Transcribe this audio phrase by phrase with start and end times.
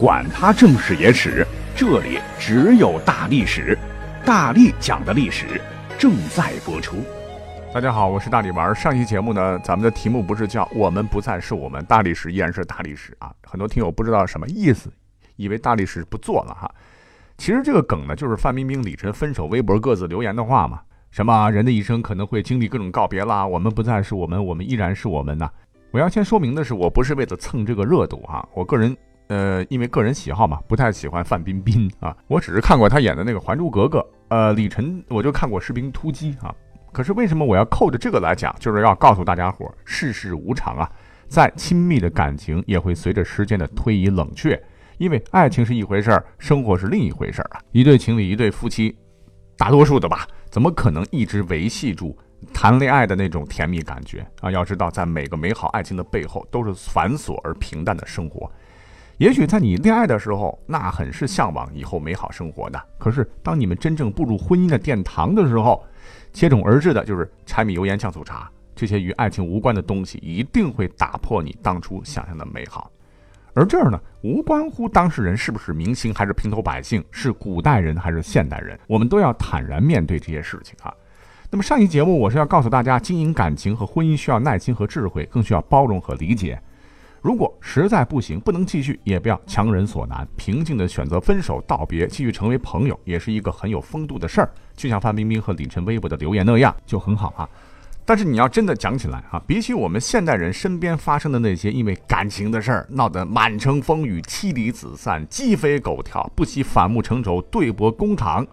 [0.00, 3.76] 管他正史野史，这里只有大历史，
[4.24, 5.60] 大力讲的历史
[5.98, 6.96] 正在播出。
[7.70, 8.74] 大家好，我是大力丸。
[8.74, 13.30] 上期节目呢，咱们的题目不是叫“我们不再是我们，大历史依然是大历史”啊？
[13.42, 14.90] 很多听友不知道什么意思，
[15.36, 16.74] 以为大历史不做了哈。
[17.36, 20.80] 其实这个梗呢，就是范冰冰、李晨分手微博各自留言的话嘛。
[21.10, 25.50] 什么人的一生可能会经历各种告别啦，我们不再是我们，我们依然是我们呐。
[25.90, 28.96] 我要先说明的是，我不是为了蹭这个热度哈，我个人。
[29.30, 32.14] 呃，因为个人喜好嘛，不太喜欢范冰冰啊。
[32.26, 34.00] 我只是看过她演的那个《还珠格格》。
[34.26, 36.52] 呃，李晨我就看过《士兵突击》啊。
[36.90, 38.52] 可是为什么我要扣着这个来讲？
[38.58, 40.90] 就是要告诉大家伙，世事无常啊。
[41.28, 44.60] 再亲密的感情也会随着时间的推移冷却，
[44.98, 47.60] 因为爱情是一回事儿，生活是另一回事儿啊。
[47.70, 48.98] 一对情侣，一对夫妻，
[49.56, 52.18] 大多数的吧，怎么可能一直维系住
[52.52, 54.50] 谈恋爱的那种甜蜜感觉啊？
[54.50, 58.50] 要知道，在每个美好爱情的背后，都是繁琐而平淡的生活。
[59.20, 62.82] 也许在你恋爱的时候，那很是向往以后美好生活的。
[62.96, 65.84] 可是当你们真正步入婚姻的殿堂的时候，
[66.32, 72.90] 接踵而至的就是柴米油盐酱醋茶这些与爱情无关的东西，一定会打破你当初想象的美好。
[73.52, 80.90] 而这儿呢，无关乎当事人是不是明星还是平头百姓，是古代人还是现代人，我们都要坦然面对这些事情啊。
[81.50, 86.58] 那么上一节目我是要告诉大家，经营感情和婚姻需要耐心和智慧，更需要包容和理解。
[87.22, 94.50] 如果实在不行，不能继续，也不要强人所难，平静的选择分手道别，继续成为朋友，也是一个很有风度的事儿。
[94.74, 97.48] 就像范冰冰和李晨微博的留言那样，就很好啊。
[98.06, 108.44] 但是你要真的讲起来啊，比起我们现代人身边发生的那些因为感情的事儿闹得满城风雨、妻离子散、鸡飞狗跳、不惜反目成仇、对簿公堂，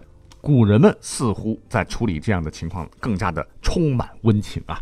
[0.41, 4.77] 古人们似乎在处理这样的情况更加的充满温情啊。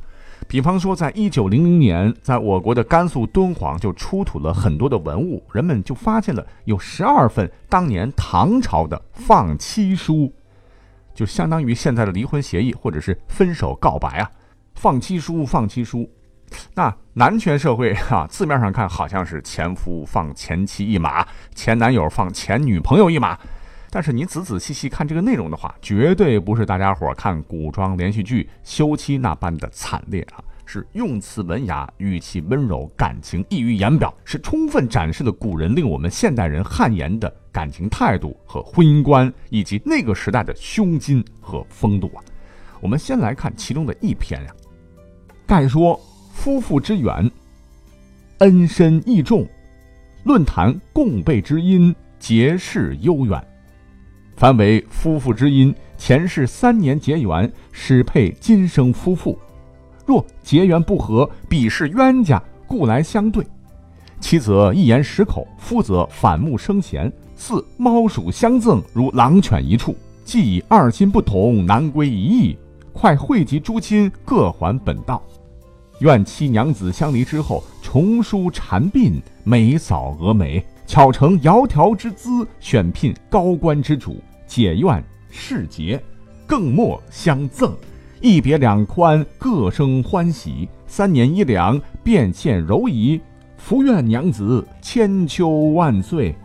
[0.47, 10.31] 比方说，在一九零零年，在我国的甘肃敦煌就出土了很多的文物，人们就发现了有十二份当年唐朝的放妻书，
[11.13, 14.29] 就相当于现在的离婚协议或者是分手告白啊。
[14.75, 16.09] 放妻书，放妻书，
[16.75, 21.25] 那男权社会啊，字面上看好像是前夫放前妻一马，
[21.55, 23.37] 前男友放前女朋友一马。
[23.89, 42.23] 但是你仔仔细细看这个内容的话，绝对不是大家伙看古装连续剧休妻那般的惨烈啊，是用词文雅，语气温柔，感情溢于言表，是充分展示了古人令我们现代人汗颜的感情态度和婚姻观，以及那个时代的胸襟和风度啊。
[42.81, 44.55] 我们先来看其中的一篇呀，
[45.45, 45.99] 盖说
[46.33, 47.31] 夫妇之缘，
[48.39, 49.47] 恩深义重，
[50.23, 53.41] 论谈共备之音，结世悠远。
[54.35, 59.39] 凡为夫妇之音，前世三年结缘，始配今生夫妇。
[60.05, 63.45] 若结缘不合，彼是冤家，故来相对。
[64.19, 69.95] 妻则一言十口，夫则反目生嫌，似猫鼠相赠，如狼犬一处。
[70.23, 72.57] 既以二心不同，难归一意。
[72.93, 75.21] 快汇集诸亲，各还本道。
[75.99, 80.63] 愿妻娘子相离之后，重梳蝉鬓，眉扫蛾眉。
[80.87, 86.01] 巧成窈窕之姿，选聘高官之主，解怨释结，
[86.45, 87.75] 更莫相赠。
[88.21, 90.67] 一别两宽，各生欢喜。
[90.87, 93.19] 三年一两，便现柔仪。
[93.57, 96.35] 福愿娘子千秋万岁。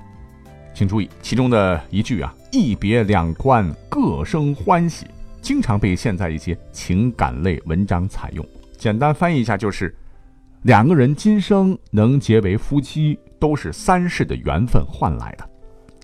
[0.75, 5.07] 请注意其中的一句啊，“一别两宽，各生欢喜”，
[5.41, 8.45] 经常被现在一些情感类文章采用。
[8.77, 9.95] 简单翻译一下就是：
[10.63, 13.19] 两个人今生能结为夫妻。
[13.41, 15.49] 都是三世的缘分换来的，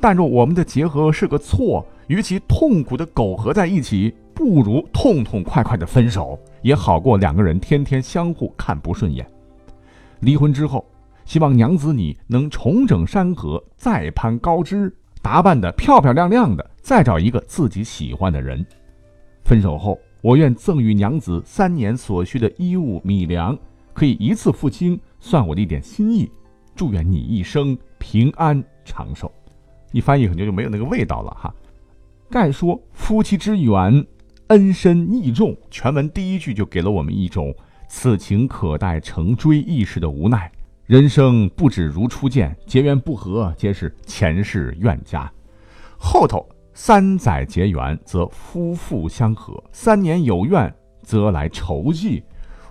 [0.00, 9.26] 但若我们的结合是个错，与其痛苦的苟合在一起，不如痛痛快快的分手，也好过两个人天天相互看不顺眼。
[10.20, 10.84] 离婚之后，
[11.24, 18.64] 希望娘子你能重整山河，再攀高枝，打扮的漂漂亮亮的，再找一个自己喜欢的人。
[19.42, 23.56] 分手后，我愿赠与娘子三年所需的衣物米粮，
[23.94, 26.30] 可以一次付清，算我的一点心意。
[26.74, 29.32] 祝愿你一生平安长寿，
[29.92, 31.54] 一翻译肯定就没有那个味道了哈。
[32.28, 34.04] 盖说夫妻之缘，
[34.48, 35.56] 恩深义重。
[35.70, 37.54] 全文第一句就给了我们一种
[37.88, 40.50] 此情可待成追忆时的无奈。
[40.86, 45.30] 人生不止如初见，结缘不合皆是前世怨家。
[45.98, 50.72] 后头三载结缘，则夫妇相合；三年有怨，
[51.02, 52.22] 则来筹计。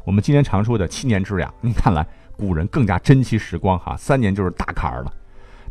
[0.06, 2.06] 我们今天常说的七年之痒，你看来。
[2.38, 5.14] 古人更加珍惜时光，哈，三年就是大坎儿了。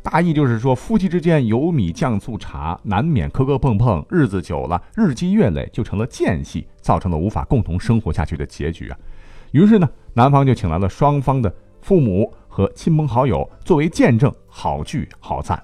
[0.05, 8.99] 大意就是说，夫妻之间油米酱醋茶，难免磕磕碰碰，日子久了，日积月累，就成了间隙，造成了无法共同生活下去的结局啊。
[9.53, 15.61] 于是呢，男方就请来了双方的父母和亲朋好友作为见证，好聚好散。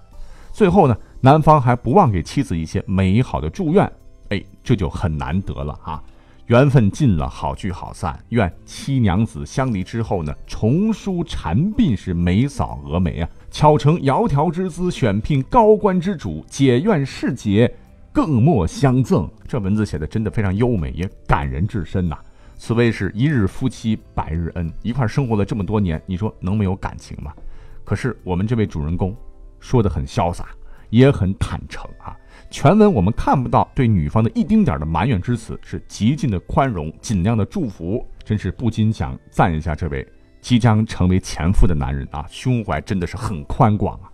[0.53, 3.93] 最后呢，男方还不忘给妻子一些美好的祝愿，
[4.31, 6.03] 哎，这就很难得了啊！
[6.51, 8.19] 缘分尽了，好聚好散。
[8.31, 17.73] 愿七娘子相离之后呢，重梳蝉鬓是眉扫蛾眉啊，巧成窈窕之姿，选聘高官之主，解怨释结，
[18.13, 19.31] 更莫相赠。
[19.47, 22.19] 这文字写的真的非常优美，也感人至深呐。
[22.57, 27.33] 此谓是一日夫妻百日恩，一块生活了这么多年，你说能没有感情吗？
[27.85, 29.15] 可是我们这位主人公
[29.61, 30.47] 说的很潇洒，
[30.89, 32.17] 也很坦诚啊。
[32.51, 40.07] 全文我们看不到对女方的一丁点的埋怨之词，是极尽的宽容，尽量的祝福，真是不禁想赞一下这位
[40.41, 44.11] 即将成为前夫的男人啊，胸怀真的是很宽广啊。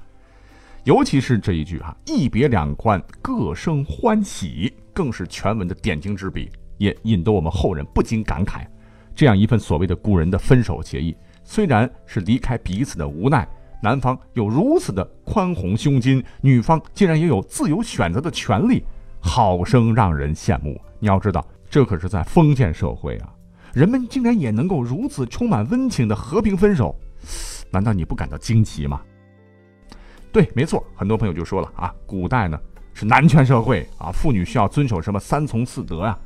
[0.85, 8.67] 尤其是这一句哈，一别两宽，各生欢喜，更是全文的点睛之笔，也引得我们后人不禁感慨，
[9.15, 13.49] 这样一份所谓的古人的分手协议，虽然是离开彼此的无奈。
[13.83, 18.83] 男方有如此的宽宏胸襟，女方竟然也有自由选择的权利，
[19.21, 20.81] 好生让人羡慕。
[20.99, 23.29] 你要知道，这可是在封建社会啊，
[23.75, 26.99] 人们竟然也能够如此充满温情的和平分手，
[27.71, 29.01] 难道你不感到惊奇吗？
[30.33, 32.59] 对，没错，很多朋友就说了啊，古代呢
[32.95, 36.19] 是男权社会啊，妇女需要遵守什么三从四德呀？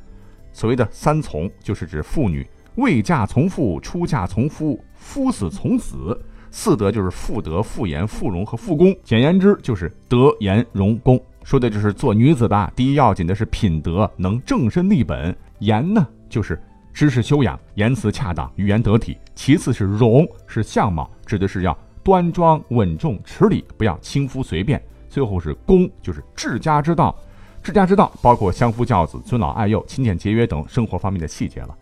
[0.53, 6.19] 所谓的三从，就是指妇女未嫁从父，出嫁从夫，夫死从子。
[6.53, 12.73] 四德就是妇德、妇言、妇容和妇功，简言之就是德、言、容、功，说的就是做女子的。
[12.75, 16.61] 第一要紧的是品德，能正身立本；言呢就是
[16.93, 24.77] 知识修养，言辞恰当，语言得体；其次是容，是相貌，指的是要端庄稳重、持礼，不要轻浮随便；
[25.09, 27.15] 最后是功，就是治家之道。
[27.63, 31.73] 治家之道包括相夫教子、尊老爱幼、勤俭节约等生活方面的细节了，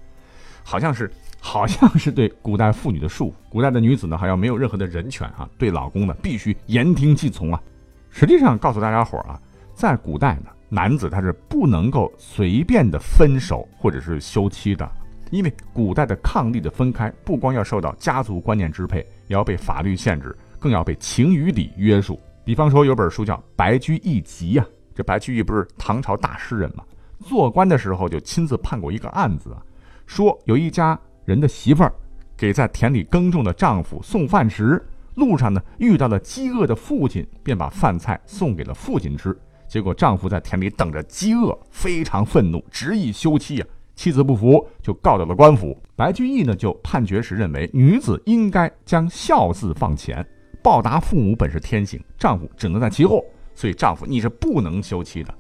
[0.64, 1.12] 好像是。
[1.42, 7.62] 好像是对古代妇女的束缚，古代的女子呢，好像没有任何的人权啊，对老公呢必须言听计从啊。
[8.10, 9.40] 实际上，告诉大家伙啊，
[9.74, 14.90] 在古代呢，男子他是不能够随便的分手或者是休妻的，
[15.32, 18.98] 因为古代的伉俪的分开，不光要受到家族观念支配，
[19.28, 22.20] 也要被法律限制，更要被情与理约束。
[22.44, 26.84] 比方说，有本书叫《白居易集》呀，这白居易不是唐朝大诗人嘛，
[27.20, 29.64] 做官的时候就亲自判过一个案子啊，
[30.06, 31.00] 说有一家。
[31.30, 31.94] 人的媳妇儿
[32.36, 34.84] 给在田里耕种的丈夫送饭时，
[35.14, 39.38] 路上呢遇到了饥饿的父亲，便把饭菜送给了父亲吃。
[39.68, 43.66] 结果丈夫在田里等着饥饿，非常愤怒，执意休妻呀。
[43.94, 45.78] 妻子不服，就告到了官府。
[45.96, 50.26] 白居易呢就判决时认为，女子应该将孝字放前，
[50.64, 53.24] 报答父母本是天性，丈夫只能在其后。
[53.54, 55.32] 所以丈夫你是不能休妻的，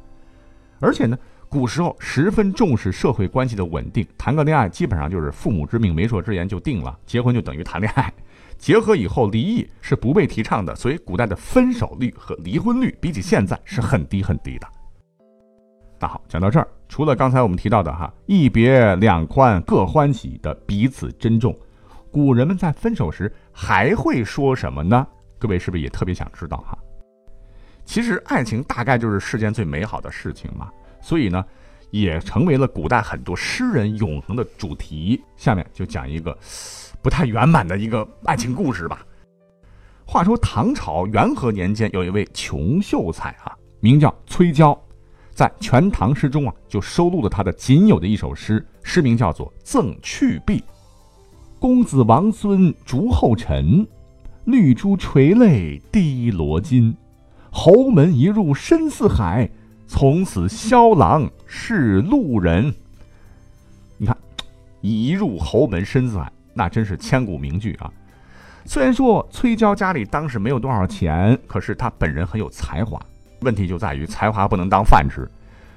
[0.80, 1.18] 而且呢。
[1.50, 8.14] 古时候十分重视社会关系的稳定，谈个恋爱基本上就是父母之命、媒妁之言就定了，结婚就等于谈恋爱。
[8.60, 14.68] 结合以后离异是不被提倡的，所以古代的分手率和离婚率比起现在是很低很低的。
[16.00, 21.58] 那好，讲到这儿，除了刚才我们提到的哈一别两宽各欢喜的彼此珍重，
[22.12, 25.08] 古人们在分手时还会说什么呢？
[25.40, 26.78] 各位是不是也特别想知道哈？
[27.86, 30.70] 其实爱情大概就是世间最美好的事情嘛。
[31.02, 31.44] 所以呢，
[31.92, 35.22] 也成为了古代很多诗人永恒的主题。
[35.38, 36.38] 下面就讲一个
[37.02, 39.06] 不太圆满的一个爱情故事吧。
[40.06, 44.76] 话说唐朝元和年间，有一位穷秀才啊，名叫崔娇，
[45.32, 50.58] 在《全唐诗》中啊，就收录了他的仅有的一首诗，诗名叫做《赠去壁》。
[51.60, 53.86] 公子王孙逐后尘，
[54.46, 56.96] 绿珠垂泪滴罗巾。
[57.52, 59.50] 侯门一入深似海。
[59.90, 62.72] 从此萧郎是路人。
[63.98, 64.16] 你看，
[64.82, 67.92] 一入侯门深似海，那真是千古名句啊！
[68.66, 73.02] 虽然说崔娇家里当时没有多少钱，可是他本人很有才华。
[73.42, 75.28] 问题就在于才华不能当饭吃。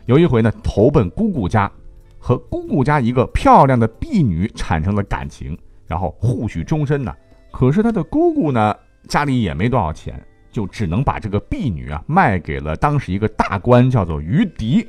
[0.05, 1.73] 有一回呢，投奔姑姑家，
[2.19, 7.13] 和姑姑家一个漂亮的婢女产生了感情，然后互许终身呢。
[7.51, 8.77] 可是他的姑姑呢，
[9.09, 10.23] 家里也没多少钱。
[10.53, 14.87] 就只能把这个婢女啊卖给了当时一个大官，叫做于迪。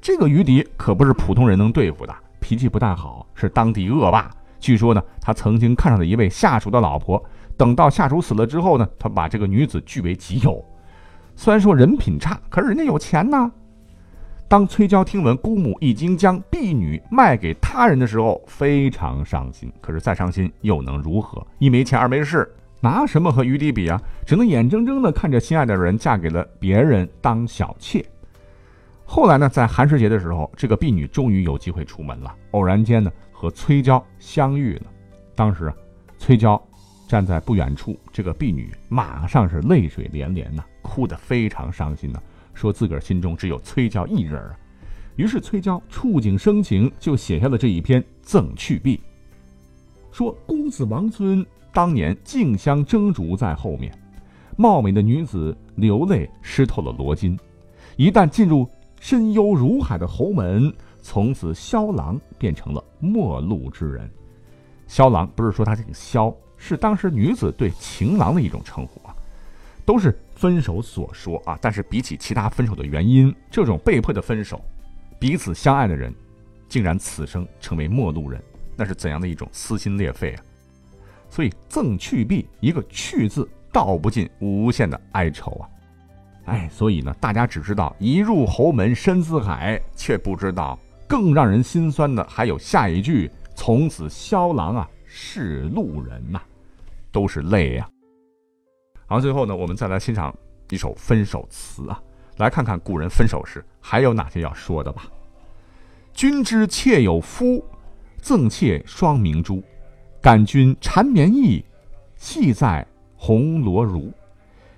[0.00, 4.30] 这个于迪可不是普通人能对付的，脾气不太好，是当地恶霸。
[4.60, 7.20] 据说呢，他曾经看上了一位下属的老婆，
[7.56, 10.64] 等到下属死了之后呢，他把这个女子据为己有。
[11.34, 13.50] 虽然说人品差，可是人家有钱呐。
[14.48, 19.72] 当崔娇听闻姑母已经将婢女卖给他人的时候，非常伤心。
[19.80, 21.44] 可是再伤心又能如何？
[21.58, 22.46] 一没钱，二没势。
[22.82, 24.02] 拿什么和于迪比啊？
[24.26, 28.04] 只能眼睁睁地看着心爱的人嫁给了别人当小妾。
[29.04, 32.34] 后来呢，在寒食节的时候，这个婢女终于有机会出门了。
[32.50, 34.86] 偶然间呢，和崔娇相遇了。
[35.36, 35.72] 当时，
[36.18, 36.60] 崔娇
[37.06, 42.20] 站在不远处，这个婢女马上是泪水连连呐，哭得非常伤心呐，
[42.52, 44.58] 说自个儿心中只有崔娇一人啊。
[45.14, 48.96] 于是崔娇触景生情，就写下了这一篇《赠去婢》，
[50.10, 53.92] 说公子王孙当年竞相争逐在后面，
[54.56, 57.38] 貌美的女子流泪湿透了罗巾，
[57.96, 58.68] 一旦进入
[59.00, 64.08] 深幽如海的侯门，从此萧郎变成了陌路之人。
[64.86, 69.14] 萧郎不是说他这个萧，是当时女子对情郎的一种称呼啊，
[69.86, 71.58] 都是分手所说啊。
[71.62, 74.60] 但是比起其他分手的原因，这种被迫的分手。
[75.18, 76.12] 彼此相爱的人，
[76.68, 78.42] 竟然此生成为陌路人，
[78.76, 80.44] 那是怎样的一种撕心裂肺啊！
[81.32, 85.64] 所以赠去婢，一个去字，道不尽无限的哀愁啊！
[86.44, 96.38] 哎，所以呢，大家只知道一入侯门深似海，却不知道更让人心酸的还有下一句：从此萧郎啊是路人呐，
[97.10, 97.88] 都是泪呀！
[99.06, 100.36] 好最后呢，我们再来欣赏
[100.68, 101.98] 一首分手词啊。
[102.36, 105.04] 来看看古人分手时还有哪些要说的吧。
[106.12, 107.64] 君知妾有夫，
[108.20, 109.62] 赠妾双明珠。
[110.22, 111.64] 感君缠绵意，
[112.16, 112.86] 系在
[113.16, 114.08] 红罗襦。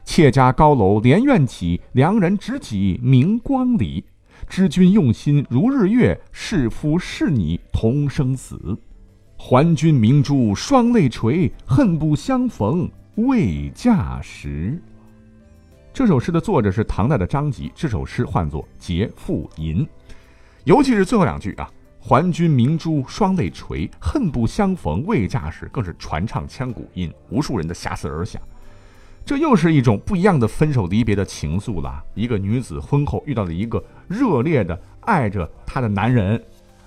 [0.03, 4.03] 妾家高楼连苑起，良人执戟明光里。
[4.49, 8.59] 知君用心如日月，是夫是你同生死。
[9.37, 14.81] 还君明珠双泪垂，恨不相逢未嫁时。
[15.93, 19.85] 这首诗的作者是唐代的张籍，这首诗唤作《节妇吟》，
[20.65, 21.71] 尤其是最后两句啊
[22.07, 28.43] ，“还君明珠双泪垂，恨不相逢未嫁时”，更是传唱千古，引无数人的遐思而想。
[29.25, 32.05] 这又是一种不一样的分手离别的情愫了。
[32.15, 36.39] 一个女子婚后遇到了一个热烈的爱着她的男人，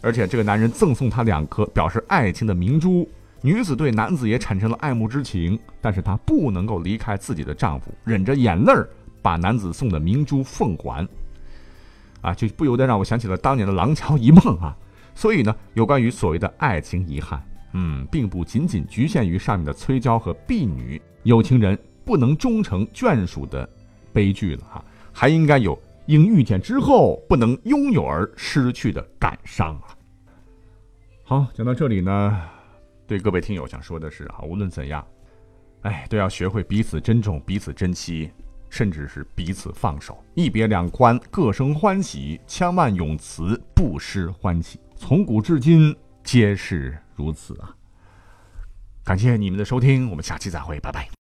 [0.02, 3.10] 而且这个男人赠送她两颗表示爱情的明珠，
[3.42, 8.72] 女子对男子也产生了爱慕之情，但是她不能够离开自己的丈夫，忍着眼泪。
[9.20, 11.06] 把男子送的明珠奉还，
[12.22, 14.78] 啊，就不由得让我想起了当年的《廊桥遗梦》啊。
[15.18, 17.44] 所以呢，有关于所谓的爱情遗憾，
[17.74, 23.68] 嗯，并不仅仅局限于上面的崔娇和婢女有情人不能终成眷属的
[24.14, 29.98] 悲剧了哈，还应该有因遇见之后不能拥有而失去的感伤啊。
[31.24, 32.40] 好，讲到这里呢，
[33.08, 35.04] 对各位听友想说的是啊，无论怎样，
[35.82, 38.30] 哎，都要学会彼此珍重，彼此珍惜。
[38.70, 42.38] 甚至是彼此放手，一别两宽，各生欢喜。
[42.46, 44.78] 千万永辞，不失欢喜。
[44.98, 47.74] 从古至今，皆是如此啊！
[49.04, 51.08] 感谢你们的收听，我们下期再会，拜拜。